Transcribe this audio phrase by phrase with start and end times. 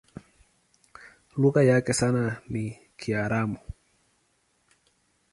[1.41, 3.57] Lugha yake hasa ni Kiaramu.